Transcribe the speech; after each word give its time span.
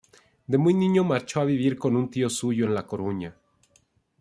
De 0.47 0.57
muy 0.57 0.73
niño 0.73 1.03
marchó 1.03 1.41
a 1.41 1.45
vivir 1.45 1.77
con 1.77 1.95
un 1.95 2.09
tío 2.09 2.27
suyo 2.27 2.65
en 2.65 2.73
La 2.73 2.87
Coruña. 2.87 3.35